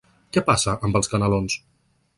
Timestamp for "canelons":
1.13-1.61